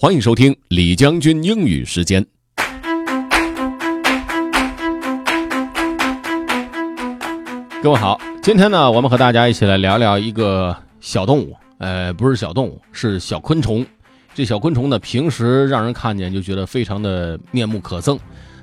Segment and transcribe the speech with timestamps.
[0.00, 2.24] 欢迎收听李将军英语时间。
[7.82, 13.84] 各位好，今天呢，我们和大家一起来聊聊一个小动物，呃，不是小动物，是小昆虫。
[14.36, 18.16] 这小昆虫呢，平时让人看见就觉得非常的面目可憎，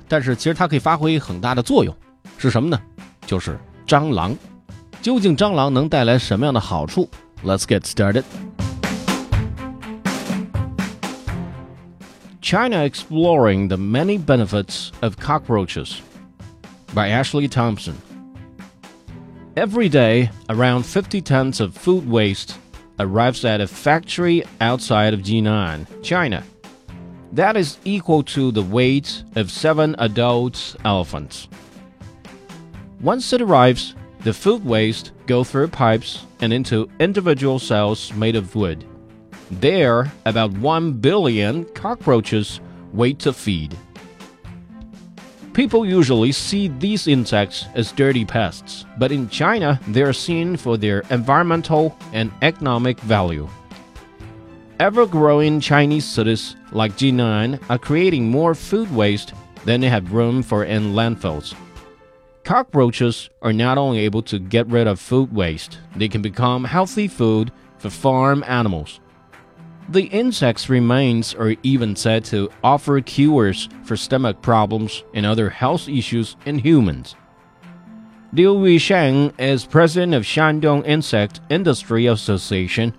[0.08, 1.94] 但是其实它可以发挥很大的作用，
[2.38, 2.80] 是什么呢？
[3.26, 4.34] 就是蟑螂。
[5.02, 7.06] 究竟蟑螂能带来什么样的好处
[7.44, 8.24] ？Let's get started.
[12.46, 16.00] China Exploring the Many Benefits of Cockroaches
[16.94, 18.00] by Ashley Thompson.
[19.56, 22.56] Every day, around 50 tons of food waste
[23.00, 26.44] arrives at a factory outside of Jinan, China.
[27.32, 31.48] That is equal to the weight of seven adult elephants.
[33.00, 38.54] Once it arrives, the food waste go through pipes and into individual cells made of
[38.54, 38.84] wood.
[39.50, 42.60] There, about 1 billion cockroaches
[42.92, 43.76] wait to feed.
[45.52, 50.76] People usually see these insects as dirty pests, but in China, they are seen for
[50.76, 53.48] their environmental and economic value.
[54.80, 59.32] Ever growing Chinese cities like Jinan are creating more food waste
[59.64, 61.54] than they have room for in landfills.
[62.44, 67.08] Cockroaches are not only able to get rid of food waste, they can become healthy
[67.08, 69.00] food for farm animals.
[69.88, 75.88] The insect's remains are even said to offer cures for stomach problems and other health
[75.88, 77.14] issues in humans.
[78.32, 82.94] Liu Yusheng is president of Shandong Insect Industry Association.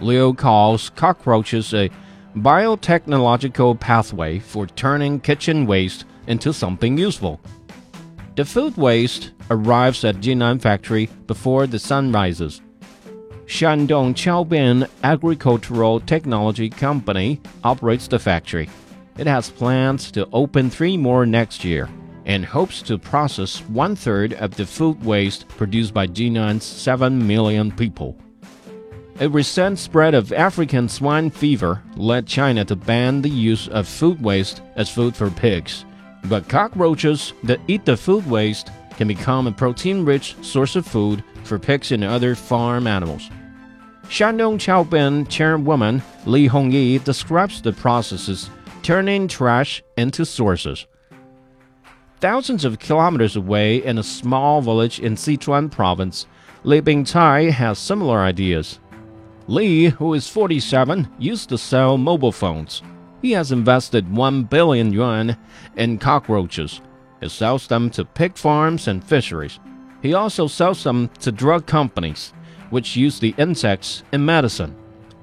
[0.00, 1.88] Liu calls cockroaches a
[2.36, 7.40] biotechnological pathway for turning kitchen waste into something useful.
[8.34, 12.60] The food waste arrives at Jinan factory before the sun rises.
[13.46, 18.70] Shandong Qiaobin Agricultural Technology Company operates the factory.
[19.18, 21.88] It has plans to open three more next year
[22.24, 27.70] and hopes to process one third of the food waste produced by Jinan's 7 million
[27.70, 28.16] people.
[29.20, 34.20] A recent spread of African swine fever led China to ban the use of food
[34.22, 35.84] waste as food for pigs.
[36.24, 41.22] But cockroaches that eat the food waste can become a protein rich source of food
[41.44, 43.30] for pigs and other farm animals.
[44.08, 48.50] Shandong Qiaobin chairwoman Li Hongyi describes the processes
[48.82, 50.86] turning trash into sources.
[52.20, 56.26] Thousands of kilometers away in a small village in Sichuan province,
[56.62, 58.78] Li Bingtai has similar ideas.
[59.46, 62.82] Li, who is 47, used to sell mobile phones.
[63.20, 65.36] He has invested 1 billion yuan
[65.76, 66.80] in cockroaches.
[67.20, 69.58] He sells them to pig farms and fisheries.
[70.02, 72.34] He also sells them to drug companies,
[72.70, 74.74] which use the insects in medicine.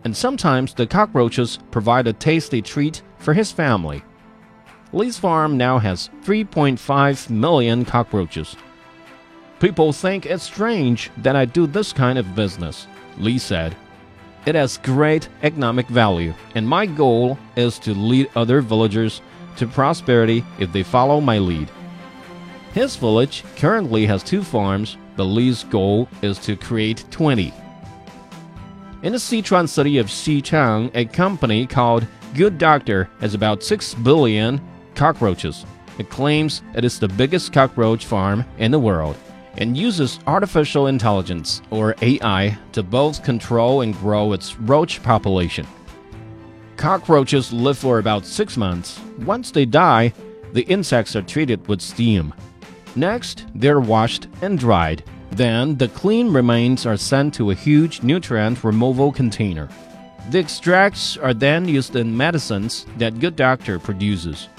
[0.04, 4.04] And sometimes the cockroaches provide a tasty treat for his family.
[4.94, 8.56] Li's farm now has 3.5 million cockroaches.
[9.60, 12.88] People think it's strange that I do this kind of business,
[13.18, 13.76] Li said.
[14.46, 19.22] It has great economic value, and my goal is to lead other villagers
[19.58, 21.70] to prosperity if they follow my lead.
[22.74, 27.54] His village currently has two farms, but Li's goal is to create 20.
[29.04, 34.60] In the Sichuan city of Xichang, a company called Good Doctor has about 6 billion
[34.96, 35.64] cockroaches.
[36.00, 39.16] It claims it is the biggest cockroach farm in the world
[39.60, 45.68] and uses artificial intelligence, or AI, to both control and grow its roach population.
[46.78, 49.00] Cockroaches live for about six months.
[49.20, 50.14] Once they die,
[50.54, 52.34] the insects are treated with steam.
[52.96, 55.04] Next, they're washed and dried.
[55.32, 59.70] Then, the clean remains are sent to a huge nutrient removal container.
[60.30, 64.50] The extracts are then used in medicines that Good Doctor produces.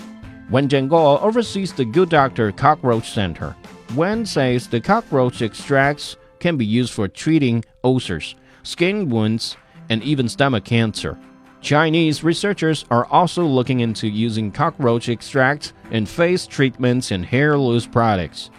[0.51, 3.55] Wen Jianguo oversees the Good Doctor Cockroach Center.
[3.95, 9.57] Wen says the cockroach extracts can be used for treating ulcers, skin wounds,
[9.89, 11.19] and even stomach cancer.
[11.63, 17.87] Chinese researchers are also looking into using cockroach extracts in face treatments and hair loss
[17.87, 18.51] products.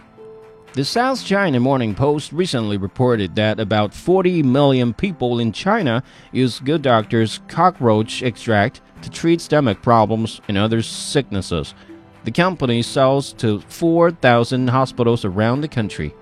[0.72, 6.02] The South China Morning Post recently reported that about 40 million people in China
[6.32, 11.76] use Good Doctor's cockroach extract to treat stomach problems and other sicknesses.
[12.24, 16.16] The company sells to 4,000 hospitals around the country.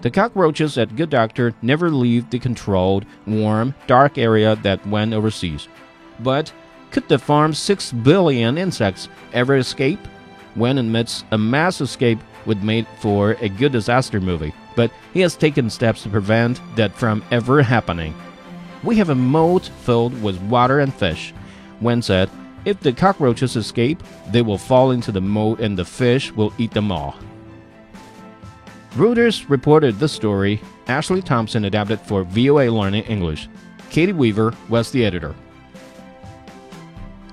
[0.00, 5.68] The cockroaches at Good Doctor never leave the controlled, warm, dark area that Wen oversees.
[6.20, 6.52] But
[6.90, 10.00] could the farm's 6 billion insects ever escape?
[10.54, 15.36] Wen admits a mass escape would make for a good disaster movie, but he has
[15.36, 18.14] taken steps to prevent that from ever happening.
[18.82, 21.34] We have a moat filled with water and fish,
[21.80, 22.30] Wen said,
[22.64, 26.70] If the cockroaches escape, they will fall into the moat and the fish will eat
[26.70, 27.16] them all.
[28.94, 30.62] Reuters reported the story.
[30.86, 33.48] Ashley Thompson adapted for VOA Learning English.
[33.90, 35.34] Katie Weaver was the editor.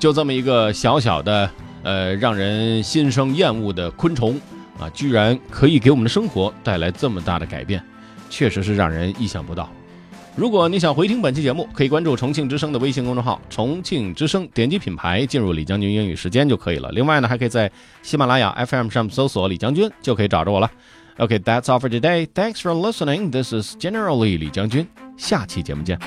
[0.03, 1.49] 就这么一个小小的，
[1.81, 4.37] 呃，让人心生厌恶的昆虫
[4.77, 7.81] 啊，居然可以给我们的生活带来这么大的改变，
[8.29, 9.69] 确实是让人意想不到。
[10.35, 16.91] 如果你想回听本期节目，可以关注重庆之声的微信公众号“重庆之声”，点击品牌进入李将军英语时间就可以了。
[16.91, 17.71] 另外呢，还可以在
[18.01, 20.69] 喜马拉雅 FM 上搜索“李将军”，就可以找着我了。
[21.15, 22.27] OK，that's all for today.
[22.35, 23.31] Thanks for listening.
[23.31, 24.85] This is Generally 李将军。
[25.15, 25.97] 下期节目见。